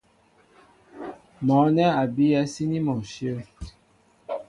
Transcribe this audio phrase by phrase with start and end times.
[1.45, 3.37] Mɔ̌ nɛ́ a bíyɛ́ síní mɔ ǹshyə̂.